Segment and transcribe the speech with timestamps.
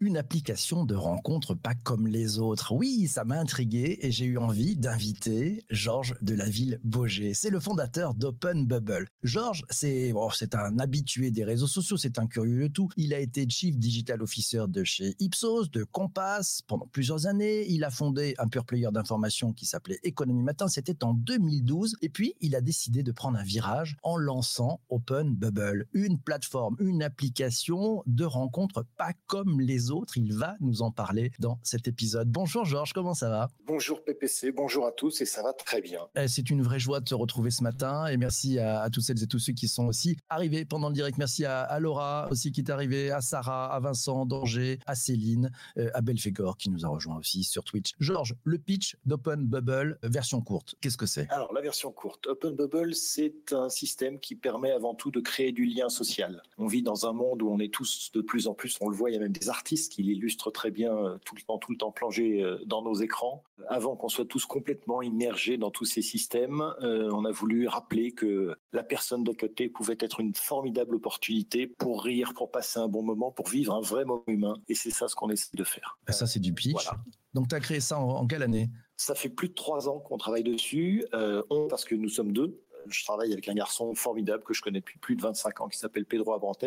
[0.00, 2.72] une application de rencontre pas comme les autres.
[2.72, 7.34] Oui, ça m'a intrigué et j'ai eu envie d'inviter Georges de la ville Beaugé.
[7.34, 9.06] C'est le fondateur d'Open Bubble.
[9.22, 12.88] Georges, c'est c'est un habitué des réseaux sociaux, c'est un curieux de tout.
[12.96, 17.66] Il a été Chief Digital Officer de chez Ipsos, de Compass pendant plusieurs années.
[17.68, 20.68] Il a fondé un pure player d'information qui s'appelait Économie Matin.
[20.68, 21.96] C'était en 2012.
[22.00, 26.76] Et puis, il a décidé de prendre un virage en lançant Open Bubble, une plateforme,
[26.80, 29.89] une application de rencontre pas comme les autres.
[30.14, 32.28] Il va nous en parler dans cet épisode.
[32.28, 33.48] Bonjour Georges, comment ça va?
[33.66, 36.02] Bonjour PPC, bonjour à tous et ça va très bien.
[36.14, 39.02] Eh, c'est une vraie joie de te retrouver ce matin et merci à, à toutes
[39.02, 41.18] celles et tous ceux qui sont aussi arrivés pendant le direct.
[41.18, 45.50] Merci à, à Laura aussi qui est arrivée, à Sarah, à Vincent, Danger, à Céline,
[45.76, 47.92] euh, à Belfegor qui nous a rejoint aussi sur Twitch.
[47.98, 51.28] Georges, le pitch d'Open Bubble, version courte, qu'est-ce que c'est?
[51.30, 55.50] Alors la version courte, Open Bubble, c'est un système qui permet avant tout de créer
[55.50, 56.42] du lien social.
[56.58, 58.94] On vit dans un monde où on est tous de plus en plus, on le
[58.94, 61.58] voit, il y a même des artistes qui l'illustrent très bien euh, tout le temps,
[61.58, 63.42] tout le temps plongés euh, dans nos écrans.
[63.68, 68.12] Avant qu'on soit tous complètement immergés dans tous ces systèmes, euh, on a voulu rappeler
[68.12, 72.88] que la personne de côté pouvait être une formidable opportunité pour rire, pour passer un
[72.88, 74.54] bon moment, pour vivre un vrai moment humain.
[74.68, 75.98] Et c'est ça ce qu'on essaie de faire.
[76.06, 76.72] Ben, Ça, c'est du pitch.
[76.72, 76.98] Voilà.
[77.34, 78.68] Donc, tu as créé ça en, en quelle année?
[78.96, 81.04] Ça fait plus de trois ans qu'on travaille dessus.
[81.14, 82.60] Euh, on, parce que nous sommes deux.
[82.88, 85.78] Je travaille avec un garçon formidable que je connais depuis plus de 25 ans qui
[85.78, 86.64] s'appelle Pedro Abrantes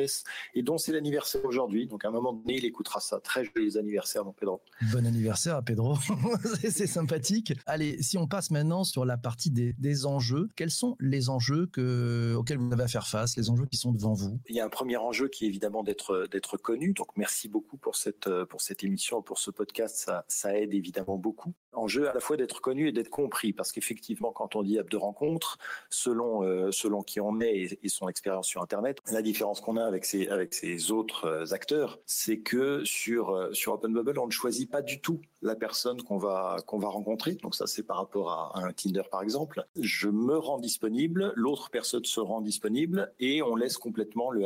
[0.54, 1.88] et dont c'est l'anniversaire aujourd'hui.
[1.88, 3.20] Donc à un moment donné, il écoutera ça.
[3.20, 4.62] Très joyeux anniversaire, mon Pedro.
[4.92, 5.96] Bon anniversaire à Pedro,
[6.70, 7.54] c'est sympathique.
[7.66, 11.68] Allez, si on passe maintenant sur la partie des, des enjeux, quels sont les enjeux
[11.68, 14.40] que, auxquels vous avez à faire face, les enjeux qui sont devant vous?
[14.50, 16.94] Il y a un premier enjeu qui est évidemment d'être d'être connu.
[16.94, 19.96] Donc merci beaucoup pour cette pour cette émission, pour ce podcast.
[19.96, 21.54] Ça ça aide évidemment beaucoup.
[21.74, 24.90] Enjeu à la fois d'être connu et d'être compris, parce qu'effectivement, quand on dit app
[24.90, 25.58] de rencontre,
[26.04, 29.86] selon euh, selon qui on est et, son expérience sur Internet, la différence qu'on a
[29.86, 34.28] avec ces avec ces autres euh, acteurs, c'est que sur euh, sur Open Bubble, on
[34.28, 37.36] ne choisit pas du tout la personne qu'on va qu'on va rencontrer.
[37.36, 39.66] Donc ça, c'est par rapport à, un Tinder par exemple.
[39.80, 44.46] Je me rends disponible, l'autre personne se rend disponible et on laisse complètement le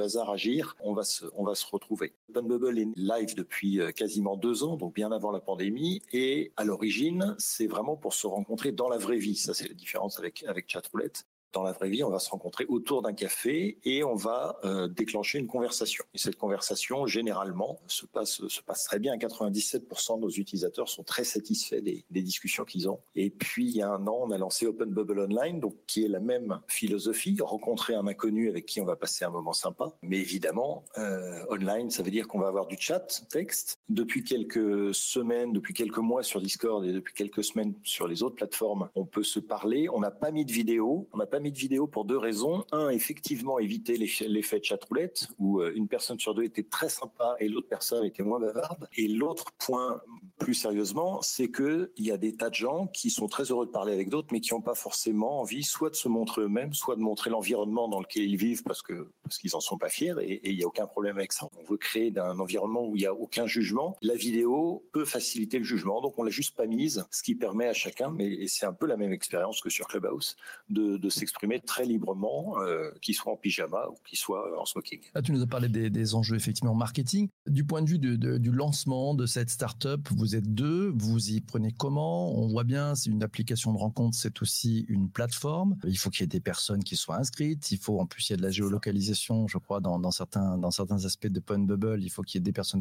[0.00, 0.76] hasard agir.
[0.80, 2.14] On va se on va se retrouver.
[2.30, 6.52] Open Bubble est live depuis euh, quasiment deux ans, donc bien avant la pandémie et
[6.56, 9.36] à l'origine, c'est vraiment pour se rencontrer dans la vraie vie.
[9.36, 11.26] Ça, c'est la différence avec, avec Chatroulette.
[11.54, 14.88] Dans la vraie vie, on va se rencontrer autour d'un café et on va euh,
[14.88, 16.04] déclencher une conversation.
[16.12, 19.16] Et cette conversation, généralement, se passe, se passe très bien.
[19.16, 22.98] 97% de nos utilisateurs sont très satisfaits des, des discussions qu'ils ont.
[23.14, 26.04] Et puis, il y a un an, on a lancé Open Bubble Online, donc qui
[26.04, 29.92] est la même philosophie, rencontrer un inconnu avec qui on va passer un moment sympa.
[30.02, 33.78] Mais évidemment, euh, online, ça veut dire qu'on va avoir du chat, texte.
[33.88, 38.34] Depuis quelques semaines, depuis quelques mois sur Discord et depuis quelques semaines sur les autres
[38.34, 39.88] plateformes, on peut se parler.
[39.88, 41.08] On n'a pas mis de vidéo.
[41.12, 42.64] On n'a pas mis de vidéo pour deux raisons.
[42.72, 47.36] Un, effectivement, éviter l'effet de chatroulette où euh, une personne sur deux était très sympa
[47.40, 48.88] et l'autre personne était moins bavarde.
[48.96, 50.00] Et l'autre point,
[50.38, 53.66] plus sérieusement, c'est que il y a des tas de gens qui sont très heureux
[53.66, 56.74] de parler avec d'autres, mais qui n'ont pas forcément envie soit de se montrer eux-mêmes,
[56.74, 59.88] soit de montrer l'environnement dans lequel ils vivent parce que parce qu'ils en sont pas
[59.88, 61.46] fiers et il y a aucun problème avec ça.
[61.58, 63.96] On veut créer un environnement où il y a aucun jugement.
[64.02, 67.68] La vidéo peut faciliter le jugement, donc on l'a juste pas mise, ce qui permet
[67.68, 70.36] à chacun, mais c'est un peu la même expérience que sur Clubhouse,
[70.68, 75.00] de, s'exprimer très librement, euh, qu'il soit en pyjama ou qu'il soit en smoking.
[75.14, 77.28] Là, tu nous as parlé des, enjeux effectivement marketing.
[77.46, 82.32] Du point de vue du lancement de cette startup, êtes deux, vous y prenez comment?
[82.36, 85.76] On voit bien, c'est une application de rencontre, c'est aussi une plateforme.
[85.84, 87.70] Il faut qu'il y ait des personnes qui soient inscrites.
[87.70, 90.58] Il faut en plus il y a de la géolocalisation, je crois, dans, dans certains
[90.58, 92.02] dans certains aspects de Pun Bubble.
[92.02, 92.80] Il faut qu'il y ait des personnes.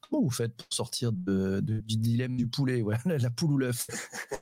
[0.00, 3.58] Comment vous faites pour sortir de, de du dilemme du poulet, ouais, la poule ou
[3.58, 3.86] l'œuf?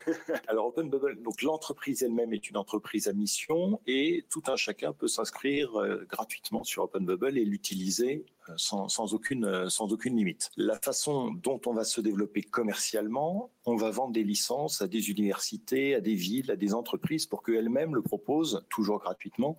[0.48, 4.92] Alors Open Bubble, donc l'entreprise elle-même est une entreprise à mission et tout un chacun
[4.92, 8.24] peut s'inscrire euh, gratuitement sur Open Bubble et l'utiliser
[8.56, 10.50] sans, aucune euh, aucune limite.
[10.56, 15.10] La façon dont on va se développer commercialement, on va vendre des licences à des
[15.10, 19.56] universités, à des villes, à des entreprises pour qu'elles-mêmes le proposent toujours gratuitement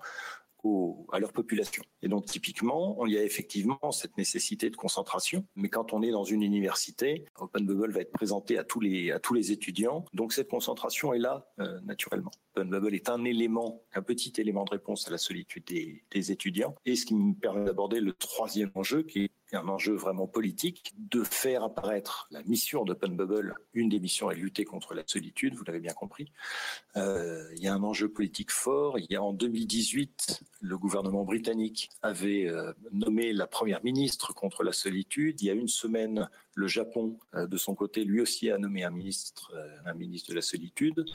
[1.12, 1.84] à leur population.
[2.02, 6.12] Et donc typiquement, il y a effectivement cette nécessité de concentration, mais quand on est
[6.12, 10.06] dans une université, Open Bubble va être présenté à tous les à tous les étudiants,
[10.14, 12.32] donc cette concentration est là euh, naturellement.
[12.56, 16.32] Open Bubble est un élément, un petit élément de réponse à la solitude des, des
[16.32, 20.28] étudiants, et ce qui me permet d'aborder le troisième enjeu qui est un enjeu vraiment
[20.28, 23.56] politique, de faire apparaître la mission d'Open Bubble.
[23.74, 26.32] Une des missions est lutter contre la solitude, vous l'avez bien compris.
[26.96, 29.00] Euh, il y a un enjeu politique fort.
[29.00, 34.64] Il y a en 2018, le gouvernement britannique avait euh, nommé la première ministre contre
[34.64, 35.42] la solitude.
[35.42, 38.84] Il y a une semaine, le Japon, euh, de son côté, lui aussi a nommé
[38.84, 39.54] un ministre,
[39.86, 41.06] un ministre de la solitude.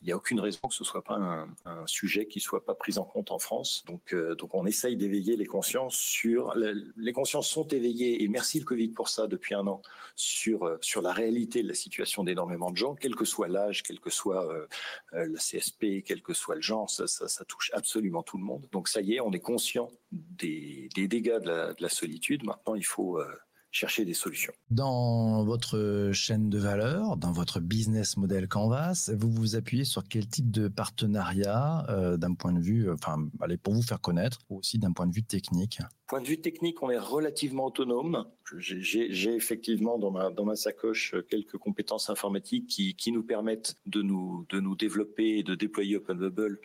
[0.00, 2.98] Il n'y a aucune raison que ce soit pas un, sujet qui soit pas pris
[2.98, 3.84] en compte en France.
[3.86, 8.58] Donc, euh, donc on essaye d'éveiller les consciences sur les consciences sont éveillées et merci
[8.58, 9.82] le Covid pour ça depuis un an
[10.16, 13.82] sur euh, sur la réalité de la situation d'énormément de gens, quel que soit l'âge,
[13.82, 14.66] quel que soit euh,
[15.12, 18.66] la CSP, quel que soit le genre, ça, ça, touche absolument tout le monde.
[18.72, 22.44] Donc ça y est, on est conscient des, des dégâts de la solitude.
[22.44, 23.20] Maintenant, il faut
[23.70, 24.52] chercher des solutions.
[24.70, 30.26] Dans votre chaîne de valeur, dans votre business model Canvas, vous vous appuyez sur quel
[30.26, 34.38] type de partenariat euh, d'un point de vue, euh, enfin, allez, pour vous faire connaître,
[34.48, 35.80] ou aussi d'un point de vue technique?
[36.06, 38.26] Point de vue technique, on est relativement autonome.
[38.56, 44.00] J'ai effectivement dans ma, dans ma sacoche quelques compétences informatiques qui, qui nous permettent de
[44.00, 46.60] nous, de nous développer et de déployer OpenBubble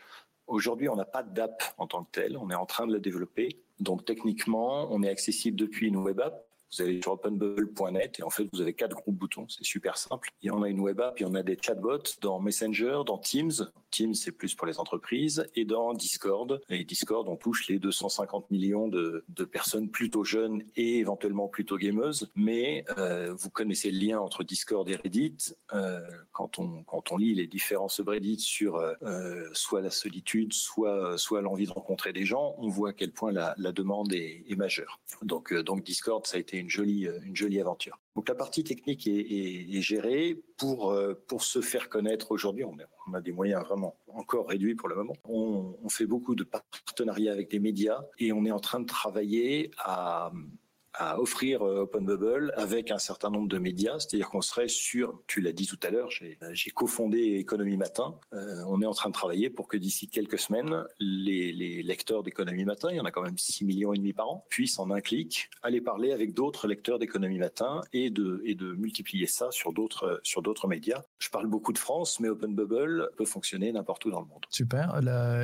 [0.48, 2.38] Aujourd'hui, on n'a pas d'app en tant que tel.
[2.38, 3.64] On est en train de la développer.
[3.80, 6.46] Donc, techniquement, on est accessible depuis une web app.
[6.74, 9.48] Vous allez sur openbubble.net et en fait, vous avez quatre groupes boutons.
[9.48, 10.30] C'est super simple.
[10.42, 13.02] Il y en a une web app, il y en a des chatbots dans Messenger,
[13.06, 13.52] dans Teams.
[13.92, 16.62] Teams, c'est plus pour les entreprises et dans Discord.
[16.70, 22.32] Et Discord, on touche les 250 millions de, personnes plutôt jeunes et éventuellement plutôt gameuses.
[22.36, 25.54] Mais euh, vous connaissez le lien entre Discord et Reddit.
[25.74, 26.00] Euh,
[26.32, 32.14] quand on lit les différents subreddits sur euh, soit la solitude, soit l'envie de rencontrer
[32.14, 35.00] des gens, on voit à quel point la, demande est, majeure.
[35.24, 38.00] Donc donc Discord, ça a été une jolie, euh, une jolie aventure.
[38.16, 42.32] Donc la partie technique est, gérée pour euh, pour se faire connaître.
[42.32, 42.76] Aujourd'hui, on,
[43.08, 45.14] on, a des moyens vraiment encore réduits pour le moment.
[45.26, 48.86] On, on fait beaucoup de partenariats avec des médias et on est en train de
[48.86, 50.32] travailler à
[50.94, 55.22] à offrir euh, Open Bubble avec un certain nombre de médias, c'est-à-dire qu'on serait sur,
[55.28, 58.16] tu l'as dit tout à l'heure, j'ai cofondé Économie Matin.
[58.34, 62.66] Euh, on est en train de travailler pour que d'ici quelques semaines, les, lecteurs d'Économie
[62.66, 64.90] Matin, il y en a quand même 6 millions et demi par an, puissent en
[64.92, 68.42] un clic aller parler avec d'autres lecteurs d'Économie Matin et de,
[68.78, 71.02] multiplier ça sur d'autres médias.
[71.20, 74.46] Je parle beaucoup de France, mais Open Bubble peut fonctionner n'importe où dans le monde.
[74.50, 75.00] Super.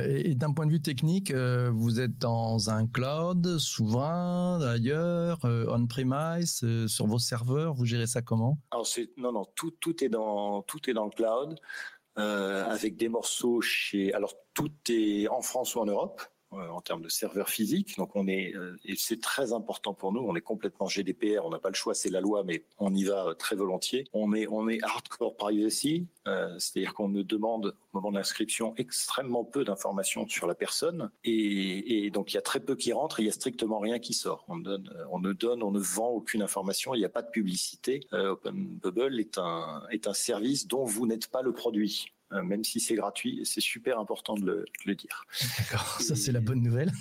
[0.06, 5.39] Et d'un point de vue technique, euh, vous êtes dans un cloud souverain d'ailleurs euh,
[5.44, 8.58] on-premise, euh, sur vos serveurs Vous gérez ça comment?
[9.16, 11.58] Non non tout tout est dans tout est dans le cloud
[12.18, 16.20] euh, avec des morceaux chez alors tout est en France ou en Europe.
[16.20, 17.96] euh, en termes de serveurs physiques.
[17.96, 20.20] Donc on est euh, et c'est très important pour nous.
[20.20, 21.44] On est complètement GDPR.
[21.44, 24.04] On n'a pas le choix, c'est la loi, mais on y va très volontiers.
[24.12, 28.74] On est on est hardcore privacy, euh, c'est-à-dire qu'on ne demande au moment de l'inscription
[28.76, 33.20] extrêmement peu d'informations sur la personne et, donc il y a très peu qui rentre.
[33.20, 34.44] Il y a strictement rien qui sort.
[34.48, 36.94] On donne, on ne donne, on ne vend aucune information.
[36.94, 38.00] Il n'y a pas de publicité.
[38.12, 42.12] Euh, OpenBubble est un est un service dont vous n'êtes pas le produit.
[42.32, 43.40] Euh, même si c'est gratuit.
[43.44, 45.24] C'est super important de le, de le dire.
[45.58, 46.92] D'accord, ça c'est la bonne nouvelle.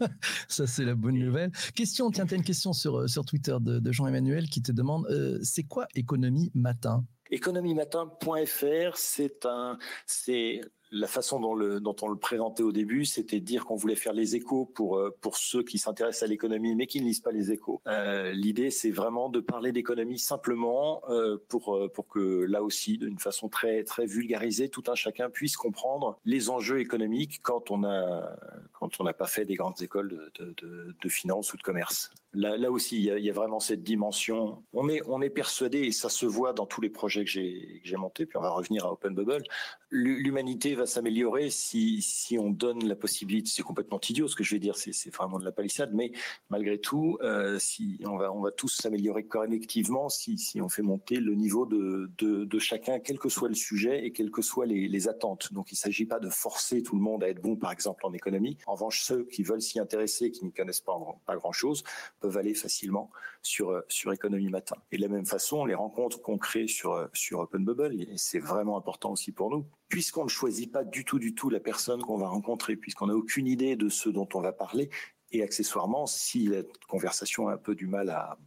[0.48, 1.52] ça c'est la bonne nouvelle.
[1.74, 4.72] Question, tiens, tu as une question sur, euh, sur Twitter de, de Jean-Emmanuel qui te
[4.72, 7.04] demande euh, c'est quoi économie matin?
[7.30, 13.40] Économiematin.fr, c'est un, c'est la façon dont, le, dont on le présentait au début, c'était
[13.40, 16.74] de dire qu'on voulait faire les échos pour euh, pour ceux qui s'intéressent à l'économie,
[16.74, 17.80] mais qui ne lisent pas les échos.
[17.86, 22.98] Euh, L'idée, c'est vraiment de parler d'économie simplement euh, pour euh, pour que là aussi,
[22.98, 27.78] d'une façon très très vulgarisée, tout un chacun puisse comprendre les enjeux économiques quand on
[27.78, 32.10] n'a pas fait des grandes écoles de, de, de, de finance ou de commerce.
[32.34, 34.62] Là, là aussi, il y, a, vraiment cette dimension.
[34.72, 37.96] On est on est persuadé et ça se voit dans tous les projets que j'ai
[37.96, 38.26] montés.
[38.26, 39.42] Puis on va revenir à Open Bubble.
[39.90, 43.50] L'humanité va s'améliorer si, si on donne la possibilité.
[43.54, 46.12] C'est complètement idiot ce que je vais dire, c'est vraiment de la palissade, mais
[46.50, 50.82] malgré tout, euh, si on va, on va tous s'améliorer collectivement si, si on fait
[50.82, 54.66] monter le niveau de, de, chacun, quel que soit le sujet et quelles que soient
[54.66, 55.52] les, attentes.
[55.52, 58.04] Donc il ne s'agit pas de forcer tout le monde à être bon, par exemple,
[58.04, 58.58] en économie.
[58.66, 61.84] En revanche, ceux qui veulent s'y intéresser, qui n'y connaissent pas, pas grand-chose,
[62.20, 63.10] peuvent aller facilement
[63.42, 64.76] sur, sur Économie Matin.
[64.92, 68.76] Et de la même façon, les rencontres qu'on crée sur, sur Open Bubble, c'est vraiment
[68.76, 72.18] important aussi pour nous, puisqu'on ne choisit pas du tout, du tout la personne qu'on
[72.18, 74.90] va rencontrer, puisqu'on n'a aucune idée de ce dont on va parler,
[75.30, 78.38] et accessoirement, si la conversation a un peu du mal à,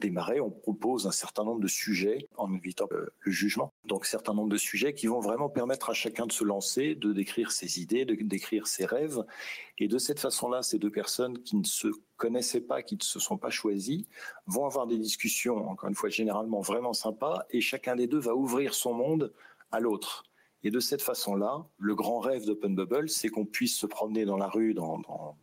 [0.00, 3.72] démarrer, on propose un certain nombre de sujets en évitant le, le jugement.
[3.84, 7.12] Donc, certain nombre de sujets qui vont vraiment permettre à chacun de se lancer, de
[7.12, 9.24] décrire ses idées, de décrire ses rêves.
[9.78, 11.88] Et de cette façon-là, ces deux personnes qui ne se
[12.20, 14.06] connaissaient pas, qui ne se sont pas choisies,
[14.46, 18.34] vont avoir des discussions, encore une fois, généralement vraiment sympas, et chacun des deux va
[18.34, 19.32] ouvrir son monde
[19.72, 20.24] à l'autre.
[20.62, 24.36] Et de cette façon-là, le grand rêve d'Open Bubble, c'est qu'on puisse se promener dans
[24.36, 25.38] la rue dans, dans,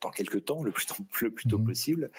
[0.00, 1.64] dans quelques temps, le plus tôt, le plus tôt mmh.
[1.64, 2.10] possible,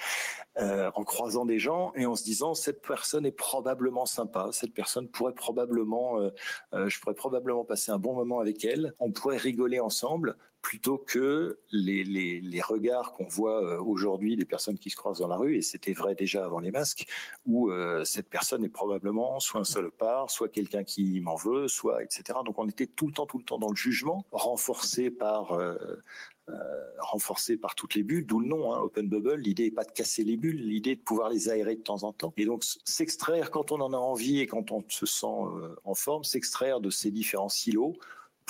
[0.58, 4.74] euh, en croisant des gens et en se disant cette personne est probablement sympa, cette
[4.74, 6.30] personne pourrait probablement, euh,
[6.74, 10.98] euh, je pourrais probablement passer un bon moment avec elle, on pourrait rigoler ensemble plutôt
[10.98, 15.36] que les, les, regards qu'on voit euh, aujourd'hui des personnes qui se croisent dans la
[15.36, 17.08] rue, et c'était vrai déjà avant les masques,
[17.46, 22.04] où euh, cette personne est probablement soit un salopard, soit quelqu'un qui m'en veut, soit
[22.04, 22.40] etc.
[22.46, 25.76] Donc on était tout le temps, tout le temps dans le jugement, renforcé par euh,
[27.00, 29.38] renforcé par toutes les bulles, d'où le nom, hein, Open Bubble.
[29.38, 32.14] L'idée n'est pas de casser les bulles, l'idée de pouvoir les aérer de temps en
[32.14, 32.34] temps.
[32.38, 35.28] Et donc s'extraire quand on en a envie et quand on se sent
[35.84, 37.98] en forme, s'extraire de ces différents silos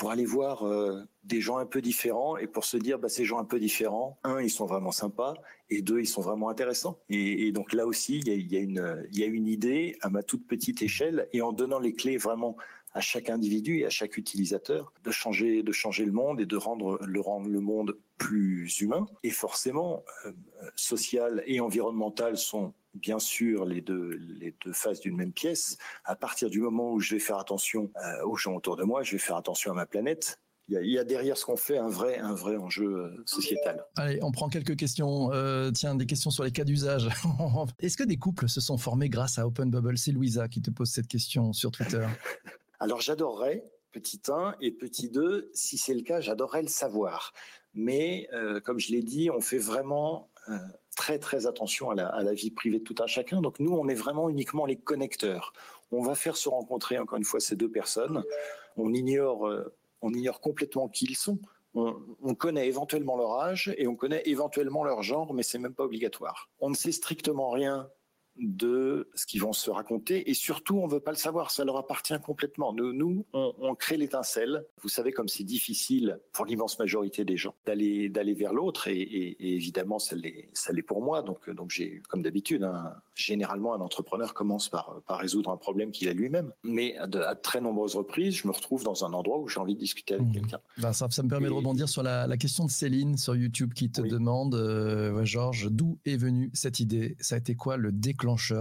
[0.02, 3.24] pour aller voir euh, des gens un peu différents et pour se dire bah, ces
[3.24, 5.36] gens un peu différents, un, ils sont vraiment sympas
[5.70, 6.98] et deux, ils sont vraiment intéressants.
[7.10, 10.24] Et, donc là aussi, il y a, une, il y a une idée à ma
[10.24, 12.58] toute petite échelle et en donnant les clés vraiment
[12.96, 16.58] à chaque individu et à chaque utilisateur de changer, de changer le monde et de
[16.58, 19.06] rendre le, rendre le monde plus humain.
[19.22, 20.32] Et forcément, euh,
[20.76, 25.78] social et environnemental sont bien sûr les deux, les deux faces d'une même pièce.
[26.04, 29.04] À partir du moment où je vais faire attention euh, aux gens autour de moi,
[29.04, 30.40] je vais faire attention à ma planète.
[30.68, 33.84] Il y a, derrière ce qu'on fait un vrai, un vrai enjeu euh, sociétal.
[33.98, 35.30] Allez, on prend quelques questions.
[35.34, 37.10] Euh, tiens, des questions sur les cas d'usage.
[37.80, 40.72] Est-ce que des couples se sont formés grâce à Open Bubble C'est Louisa qui te
[40.72, 42.08] pose cette question sur Twitter.
[42.80, 47.34] Alors j'adorerais, petit 1 et petit 2, si c'est le cas, j'adorerais le savoir.
[47.74, 48.28] Mais
[48.64, 50.30] comme je l'ai dit, on fait vraiment
[50.96, 53.42] très très attention à la, vie privée de tout un chacun.
[53.42, 55.54] Donc nous, on est vraiment uniquement les connecteurs.
[55.92, 58.24] On va faire se rencontrer encore une fois ces deux personnes.
[58.78, 61.40] On ignore, euh, on ignore complètement qui ils sont.
[61.74, 65.74] On, on, connaît éventuellement leur âge et on connaît éventuellement leur genre, mais c'est même
[65.74, 66.50] pas obligatoire.
[66.60, 67.90] On ne sait strictement rien
[68.38, 71.78] de ce qu'ils vont se raconter et surtout on veut pas le savoir, ça leur
[71.78, 72.74] appartient complètement.
[72.74, 74.66] Nous, nous on, crée l'étincelle.
[74.82, 79.36] Vous savez comme c'est difficile pour l'immense majorité des gens d'aller d'aller vers l'autre et,
[79.40, 81.22] évidemment ça l'est ça l'est pour moi.
[81.22, 85.92] Donc donc j'ai comme d'habitude hein, généralement un entrepreneur commence par par résoudre un problème
[85.92, 89.40] qu'il a lui-même, mais à de, très nombreuses reprises je me retrouve dans un endroit
[89.40, 90.34] où j'ai envie de discuter avec mmh.
[90.34, 90.60] quelqu'un.
[90.78, 93.74] Ben, ça, ça me permet de rebondir sur la, la, question de Céline sur YouTube
[93.74, 97.16] qui te demande euh, Georges d'où est venue cette idée?
[97.20, 97.92] Ça a été quoi le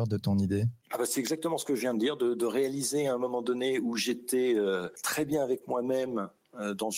[0.09, 0.65] de ton idée?
[0.91, 3.43] Ah bah, c'est exactement ce que je viens de dire, de, réaliser à un moment
[3.43, 6.91] donné où j'étais euh, très bien avec moi-même euh, euh, dans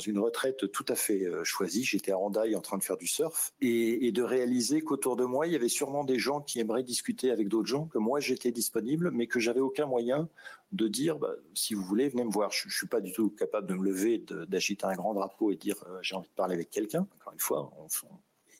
[0.00, 1.84] une retraite tout à fait choisie.
[1.84, 5.46] J'étais à Randaï en train de faire du surf et, de réaliser qu'autour de moi,
[5.46, 8.50] il y avait sûrement des gens qui aimeraient discuter avec d'autres gens, que moi j'étais
[8.50, 10.28] disponible, mais que j'avais aucun moyen
[10.72, 12.50] de dire, bah, si vous voulez, venez me voir.
[12.50, 15.56] Je, ne suis pas du tout capable de me lever, d'agiter un grand drapeau et
[15.56, 17.06] dire j'ai envie de parler avec quelqu'un.
[17.20, 17.86] Encore une fois, on,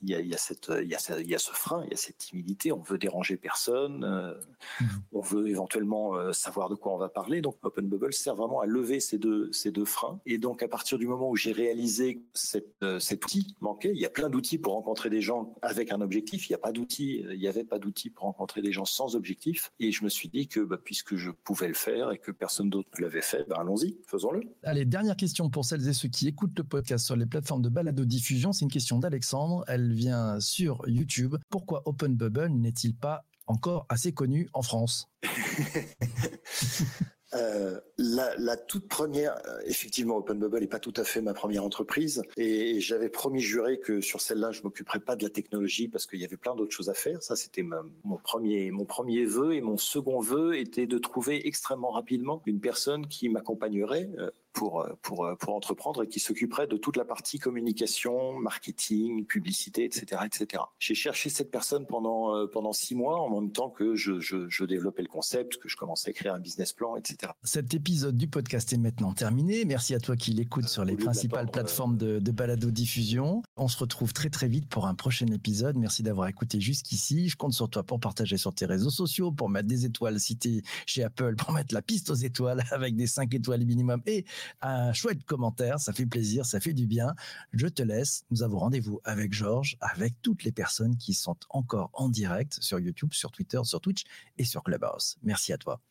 [0.01, 1.83] il y a, il y a, cette, il y a, il y a ce frein,
[1.85, 2.71] il y a cette timidité.
[2.71, 4.03] On veut déranger personne.
[4.03, 4.33] Euh,
[4.81, 4.85] mmh.
[5.13, 7.41] On veut éventuellement euh, savoir de quoi on va parler.
[7.41, 10.19] Donc, Open Bubble sert vraiment à lever ces deux, ces deux freins.
[10.25, 13.99] Et donc, à partir du moment où j'ai réalisé cette, euh, cet outil manquait, il
[13.99, 16.49] y a plein d'outils pour rencontrer des gens avec un objectif.
[16.49, 19.15] Il n'y a pas d'outils, il n'y avait pas d'outils pour rencontrer des gens sans
[19.15, 19.71] objectif.
[19.79, 22.69] Et je me suis dit que, bah, puisque je pouvais le faire et que personne
[22.69, 24.41] d'autre ne l'avait fait, bah, allons-y, faisons-le.
[24.63, 27.69] Allez, dernière question pour celles et ceux qui écoutent le podcast sur les plateformes de
[27.69, 28.53] balado diffusion.
[28.53, 29.63] C'est une question d'Alexandre.
[29.67, 31.35] Elle vient sur YouTube.
[31.49, 35.09] Pourquoi Open Bubble n'est-il pas encore assez connu en France?
[37.33, 41.63] Euh, la, toute première, euh, effectivement, Open Bubble n'est pas tout à fait ma première
[41.63, 46.05] entreprise et j'avais promis juré que sur celle-là, je m'occuperais pas de la technologie parce
[46.05, 47.21] qu'il y avait plein d'autres choses à faire.
[47.21, 51.91] Ça, c'était mon premier, mon premier vœu et mon second vœu était de trouver extrêmement
[51.91, 56.97] rapidement une personne qui m'accompagnerait euh, pour, pour, pour entreprendre et qui s'occuperait de toute
[56.97, 60.63] la partie communication, marketing, publicité, etc., etc.
[60.79, 64.65] J'ai cherché cette personne pendant, pendant six mois en même temps que je, je, je
[64.65, 67.33] développais le concept, que je commençais à écrire un business plan, etc.
[67.43, 69.63] Cet épisode du podcast est maintenant terminé.
[69.63, 73.43] Merci à toi qui l'écoutes sur les principales plateformes de, de balado diffusion.
[73.57, 75.77] On se retrouve très très vite pour un prochain épisode.
[75.77, 77.29] Merci d'avoir écouté jusqu'ici.
[77.29, 80.63] Je compte sur toi pour partager sur tes réseaux sociaux, pour mettre des étoiles citées
[80.87, 84.25] chez Apple, pour mettre la piste aux étoiles avec des 5 étoiles minimum et
[84.61, 85.79] un chouette commentaire.
[85.79, 87.15] Ça fait plaisir, ça fait du bien.
[87.53, 88.23] Je te laisse.
[88.31, 92.79] Nous avons rendez-vous avec Georges, avec toutes les personnes qui sont encore en direct sur
[92.79, 94.03] YouTube, sur Twitter, sur Twitch
[94.37, 95.17] et sur Clubhouse.
[95.23, 95.81] Merci à toi.